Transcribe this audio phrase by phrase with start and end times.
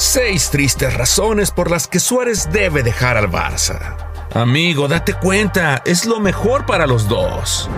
[0.00, 3.96] Seis tristes razones por las que Suárez debe dejar al Barça.
[4.32, 7.68] Amigo, date cuenta, es lo mejor para los dos.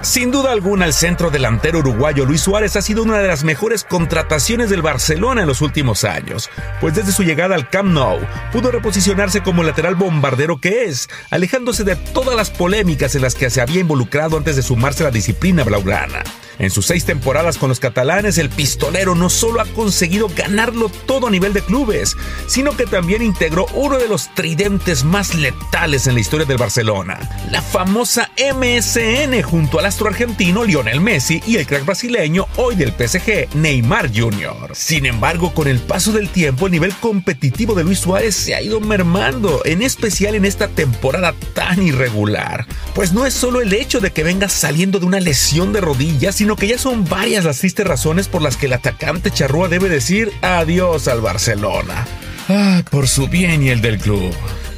[0.00, 3.84] Sin duda alguna, el centro delantero uruguayo Luis Suárez ha sido una de las mejores
[3.84, 6.48] contrataciones del Barcelona en los últimos años,
[6.80, 8.18] pues desde su llegada al Camp Nou
[8.50, 13.50] pudo reposicionarse como lateral bombardero que es, alejándose de todas las polémicas en las que
[13.50, 16.24] se había involucrado antes de sumarse a la disciplina blaugrana.
[16.58, 21.28] En sus seis temporadas con los catalanes, el pistolero no solo ha conseguido ganarlo todo
[21.28, 22.16] a nivel de clubes,
[22.48, 27.18] sino que también integró uno de los tridentes más letales en la historia del Barcelona,
[27.50, 32.92] la famosa MSN junto al astro argentino Lionel Messi y el crack brasileño hoy del
[32.92, 34.70] PSG Neymar Jr.
[34.74, 38.62] Sin embargo, con el paso del tiempo, el nivel competitivo de Luis Suárez se ha
[38.62, 42.66] ido mermando, en especial en esta temporada tan irregular.
[42.94, 46.34] Pues no es solo el hecho de que venga saliendo de una lesión de rodillas,
[46.34, 49.88] sino que ya son varias las tristes razones por las que el atacante charrúa debe
[49.88, 52.06] decir adiós al Barcelona.
[52.48, 54.32] Ah, por su bien y el del club.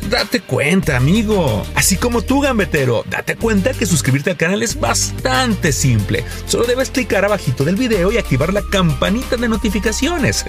[0.09, 1.65] Date cuenta, amigo.
[1.75, 6.25] Así como tú, gambetero, date cuenta que suscribirte al canal es bastante simple.
[6.47, 10.45] Solo debes clicar abajito del video y activar la campanita de notificaciones.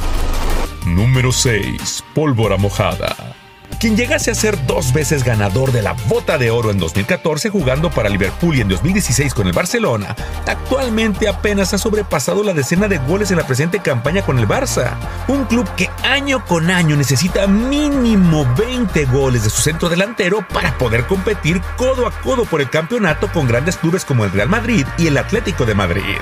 [0.86, 2.04] Número 6.
[2.14, 3.36] Pólvora mojada
[3.80, 7.90] quien llegase a ser dos veces ganador de la Bota de Oro en 2014 jugando
[7.90, 10.14] para Liverpool y en 2016 con el Barcelona,
[10.46, 14.98] actualmente apenas ha sobrepasado la decena de goles en la presente campaña con el Barça,
[15.28, 20.76] un club que año con año necesita mínimo 20 goles de su centro delantero para
[20.76, 24.84] poder competir codo a codo por el campeonato con grandes clubes como el Real Madrid
[24.98, 26.18] y el Atlético de Madrid.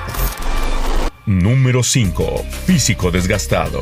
[1.25, 2.45] Número 5.
[2.65, 3.81] Físico desgastado.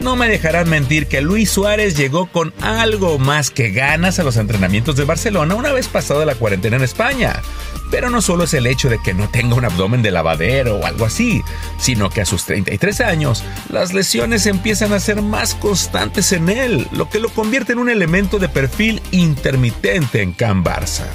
[0.00, 4.36] No me dejarán mentir que Luis Suárez llegó con algo más que ganas a los
[4.36, 7.42] entrenamientos de Barcelona una vez pasada la cuarentena en España.
[7.90, 10.86] Pero no solo es el hecho de que no tenga un abdomen de lavadero o
[10.86, 11.42] algo así,
[11.78, 16.86] sino que a sus 33 años las lesiones empiezan a ser más constantes en él,
[16.92, 21.06] lo que lo convierte en un elemento de perfil intermitente en Can Barça.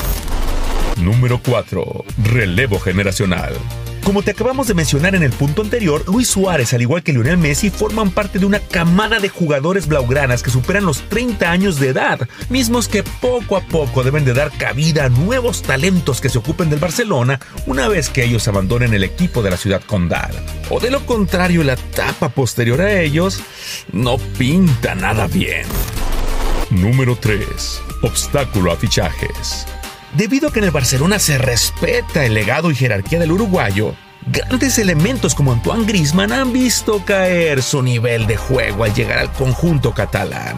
[0.98, 2.06] Número 4.
[2.24, 3.54] Relevo generacional.
[4.04, 7.38] Como te acabamos de mencionar en el punto anterior, Luis Suárez, al igual que Lionel
[7.38, 11.90] Messi, forman parte de una camada de jugadores blaugranas que superan los 30 años de
[11.90, 16.38] edad, mismos que poco a poco deben de dar cabida a nuevos talentos que se
[16.38, 20.32] ocupen del Barcelona una vez que ellos abandonen el equipo de la ciudad condal.
[20.70, 23.40] O de lo contrario, la etapa posterior a ellos
[23.94, 25.66] no pinta nada bien.
[26.72, 27.82] Número 3.
[28.02, 29.66] Obstáculo a fichajes.
[30.14, 33.96] Debido a que en el Barcelona se respeta el legado y jerarquía del uruguayo,
[34.28, 39.32] grandes elementos como Antoine Griezmann han visto caer su nivel de juego al llegar al
[39.32, 40.58] conjunto catalán.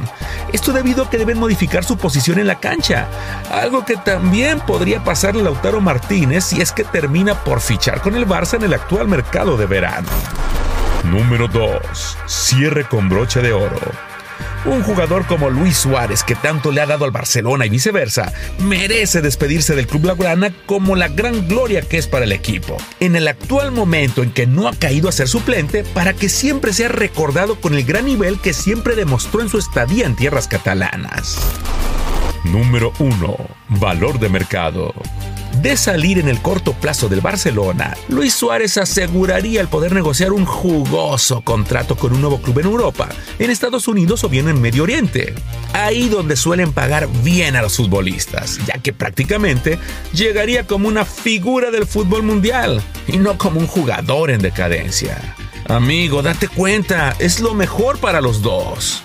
[0.51, 3.07] Esto debido a que deben modificar su posición en la cancha,
[3.49, 8.15] algo que también podría pasarle a Lautaro Martínez si es que termina por fichar con
[8.15, 10.09] el Barça en el actual mercado de verano.
[11.05, 12.17] Número 2.
[12.25, 13.79] Cierre con broche de oro.
[14.65, 19.21] Un jugador como Luis Suárez, que tanto le ha dado al Barcelona y viceversa, merece
[19.21, 22.77] despedirse del club blaugrana como la gran gloria que es para el equipo.
[22.99, 26.73] En el actual momento en que no ha caído a ser suplente, para que siempre
[26.73, 31.37] sea recordado con el gran nivel que siempre demostró en su estadía en tierras catalanas.
[32.43, 33.37] Número 1.
[33.69, 34.93] Valor de mercado
[35.65, 40.45] de salir en el corto plazo del Barcelona, Luis Suárez aseguraría el poder negociar un
[40.45, 43.09] jugoso contrato con un nuevo club en Europa,
[43.39, 45.33] en Estados Unidos o bien en Medio Oriente.
[45.73, 49.79] Ahí donde suelen pagar bien a los futbolistas, ya que prácticamente
[50.13, 55.17] llegaría como una figura del fútbol mundial y no como un jugador en decadencia.
[55.67, 59.04] Amigo, date cuenta, es lo mejor para los dos.